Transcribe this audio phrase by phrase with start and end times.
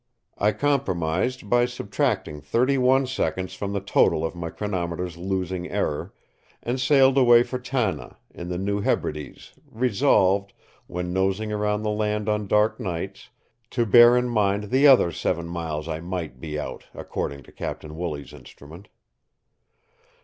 [0.39, 6.11] I compromised by subtracting thirty one seconds from the total of my chronometer's losing error,
[6.63, 10.53] and sailed away for Tanna, in the New Hebrides, resolved,
[10.87, 13.29] when nosing around the land on dark nights,
[13.69, 17.95] to bear in mind the other seven miles I might be out according to Captain
[17.95, 18.87] Wooley's instrument.